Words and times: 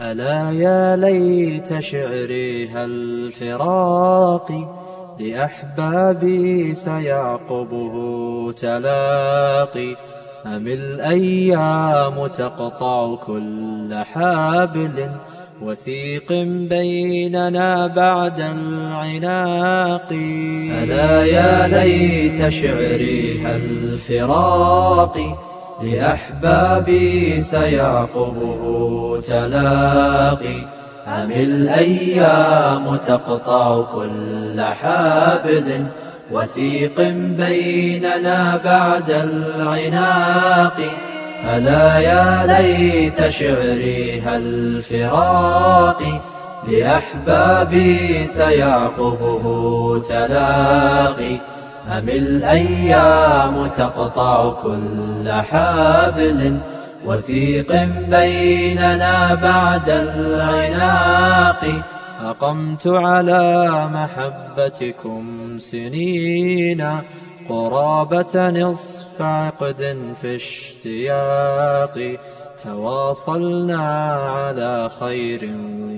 ألا 0.00 0.50
يا 0.50 0.96
ليت 0.96 1.78
شعري 1.78 2.68
هل 2.68 3.32
فراقي 3.40 4.64
لأحبابي 5.20 6.74
سيعقبه 6.74 7.94
تلاقي 8.52 9.96
أم 10.46 10.66
الأيام 10.66 12.26
تقطع 12.26 13.14
كل 13.14 13.94
حابل 14.12 15.08
وثيق 15.62 16.32
بيننا 16.70 17.86
بعد 17.86 18.40
العناق 18.40 20.12
ألا 20.12 21.24
يا 21.24 21.68
ليت 21.68 22.48
شعري 22.48 23.40
هل 23.46 23.98
فراقي 23.98 25.55
لأحبابي 25.82 27.40
سيعقبه 27.40 29.20
تلاقي. 29.28 30.58
أم 31.06 31.30
الأيام 31.32 32.96
تقطع 32.96 33.82
كل 33.94 34.60
حابل 34.60 35.86
وثيق 36.32 37.00
بيننا 37.38 38.60
بعد 38.64 39.10
العناق. 39.10 40.76
ألا 41.54 41.98
يا 41.98 42.46
ليت 42.46 43.28
شعري 43.28 44.20
هل 44.20 44.82
فراقي 44.82 46.20
لأحبابي 46.68 48.26
سيعقبه 48.26 50.02
تلاقي. 50.08 51.55
أم 51.88 52.08
الأيام 52.08 53.66
تقطع 53.66 54.52
كل 54.62 55.30
حابل 55.30 56.58
وثيق 57.04 57.72
بيننا 58.10 59.34
بعد 59.34 59.90
العناق؟ 59.90 61.64
أقمت 62.20 62.86
على 62.86 63.88
محبتكم 63.92 65.56
سنين 65.58 67.00
قرابة 67.48 68.50
نصف 68.50 69.22
عقد 69.22 69.96
في 70.22 70.36
اشتياق. 70.36 72.18
تواصلنا 72.64 74.12
على 74.12 74.90
خير 75.00 75.50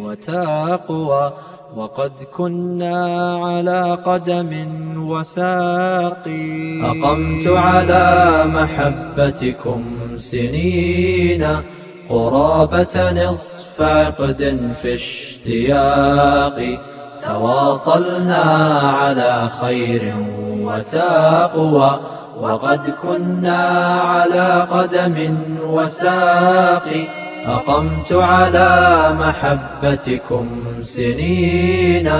وتقوى. 0.00 1.32
وقد 1.76 2.12
كنا 2.36 2.96
على 3.44 3.98
قدم 4.04 4.52
وساق. 5.08 6.28
أقمت 6.84 7.46
على 7.46 8.42
محبتكم 8.46 9.82
سنين 10.16 11.46
قرابة 12.10 13.12
نصف 13.12 13.82
عقد 13.82 14.70
في 14.82 14.94
اشتياق. 14.94 16.58
تواصلنا 17.24 18.44
على 19.00 19.48
خير 19.60 20.14
وتقوى 20.60 22.00
وقد 22.40 22.94
كنا 23.02 23.62
على 24.00 24.66
قدم 24.70 25.36
وساق. 25.66 26.88
أقمت 27.46 28.12
على 28.12 29.08
محبتكم 29.18 30.46
سنين 30.78 32.10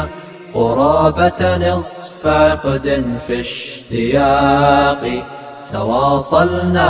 قرابة 0.55 1.57
نصف 1.57 2.27
عقد 2.27 3.05
في 3.27 3.41
اشتياق 3.41 5.25
تواصلنا 5.73 6.89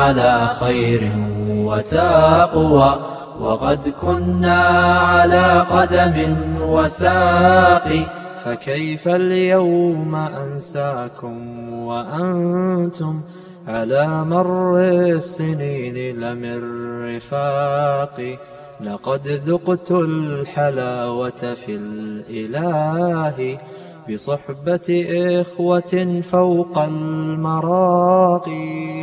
على 0.00 0.48
خير 0.60 1.12
وتقوى 1.48 2.98
وقد 3.40 3.94
كنا 4.00 4.60
على 4.98 5.66
قدم 5.70 6.36
وساق 6.62 7.88
فكيف 8.44 9.08
اليوم 9.08 10.14
أنساكم 10.14 11.68
وأنتم 11.72 13.20
على 13.66 14.24
مر 14.24 14.78
السنين 14.78 16.20
لمن 16.20 16.60
رفاقي 17.16 18.38
لقد 18.80 19.28
ذقت 19.28 19.90
الحلاوة 19.90 21.54
في 21.54 21.76
الإله 21.76 23.58
بصحبة 24.10 25.06
إخوة 25.40 26.22
فوق 26.30 26.78
المراقي 26.78 28.56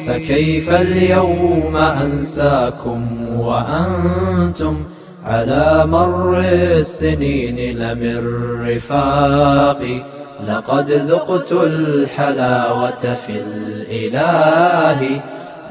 فكيف 0.08 0.72
اليوم 0.72 1.76
أنساكم 1.78 3.30
وأنتم 3.40 4.84
على 5.26 5.84
مر 5.86 6.40
السنين 6.40 7.78
لمن 7.78 8.28
رفاقي 8.68 10.23
لقد 10.48 10.92
ذقت 10.92 11.52
الحلاوة 11.52 13.18
في 13.28 13.42
الإله 13.48 15.22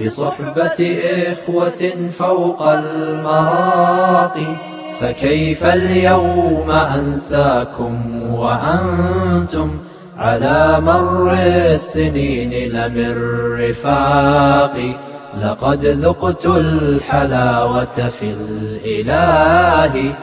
بصحبة 0.00 1.00
إخوة 1.33 1.91
فوق 2.19 2.62
المراقي 2.62 4.56
فكيف 5.00 5.65
اليوم 5.65 6.71
أنساكم 6.71 8.23
وأنتم 8.33 9.71
على 10.19 10.81
مر 10.81 11.33
السنين 11.33 12.73
لمن 12.73 13.15
رفاقي 13.61 14.93
لقد 15.43 15.87
ذقت 15.87 16.47
الحلاوة 16.47 18.11
في 18.21 18.34
الإله 18.41 20.15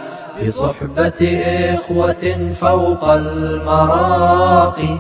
بصحبة 0.48 1.42
إخوة 1.74 2.54
فوق 2.62 3.04
المراقي 3.04 4.98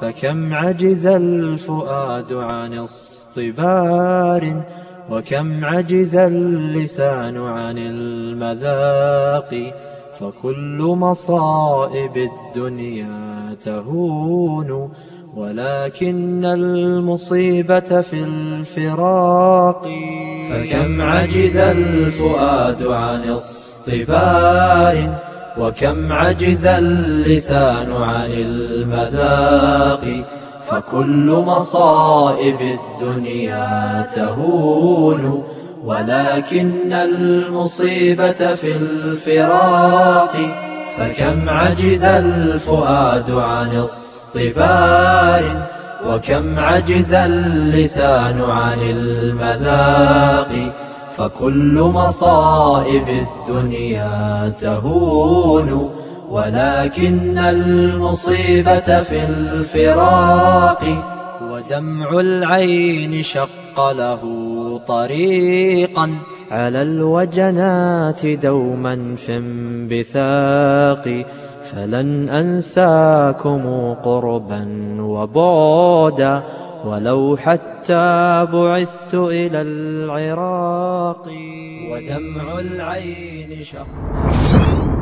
فكم 0.00 0.54
عجز 0.54 1.06
الفؤاد 1.06 2.32
عن 2.32 2.78
اصطبار 2.78 4.62
وكم 5.10 5.64
عجز 5.64 6.16
اللسان 6.16 7.36
عن 7.36 7.78
المذاق 7.78 9.74
فكل 10.20 10.78
مصائب 10.80 12.16
الدنيا 12.16 13.56
تهون 13.64 14.92
ولكن 15.36 16.44
المصيبة 16.44 18.00
في 18.00 18.24
الفراق. 18.24 19.88
فكم 20.50 21.02
عجز 21.02 21.56
الفؤاد 21.56 22.82
عن 22.86 23.28
اصطبار 23.82 25.18
وكم 25.58 26.12
عجز 26.12 26.66
اللسان 26.66 27.92
عن 27.92 28.32
المذاق 28.32 30.24
فكل 30.68 31.42
مصائب 31.46 32.56
الدنيا 32.60 34.06
تهون 34.14 35.44
ولكن 35.84 36.92
المصيبة 36.92 38.54
في 38.54 38.76
الفراق 38.76 40.32
فكم 40.98 41.48
عجز 41.48 42.04
الفؤاد 42.04 43.30
عن 43.30 43.76
اصطبار 43.76 45.42
وكم 46.06 46.58
عجز 46.58 47.14
اللسان 47.14 48.40
عن 48.42 48.80
المذاق 48.80 50.48
فكل 51.22 51.80
مصائب 51.80 53.08
الدنيا 53.08 54.52
تهون 54.60 55.90
ولكن 56.30 57.38
المصيبة 57.38 59.02
في 59.02 59.24
الفراق 59.24 60.82
ودمع 61.52 62.20
العين 62.20 63.22
شق 63.22 63.90
له 63.92 64.20
طريقا. 64.86 66.14
على 66.50 66.82
الوجنات 66.82 68.26
دوما 68.26 69.14
في 69.16 69.36
انبثاق 69.36 71.24
فلن 71.72 72.28
أنساكم 72.28 73.94
قربا 74.04 74.68
وبعدا. 75.00 76.42
ولو 76.84 77.36
حتى 77.36 78.46
بعثت 78.52 79.14
إلى 79.14 79.60
العراق. 79.60 81.28
ودمع 81.90 82.58
العين 82.58 83.64
شق. 83.64 85.01